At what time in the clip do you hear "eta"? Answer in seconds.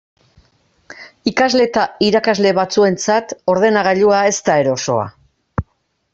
1.69-1.83